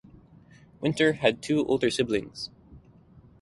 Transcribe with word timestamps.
Winter 0.79 1.13
had 1.13 1.43
two 1.43 1.63
older 1.67 1.91
siblings. 1.91 2.49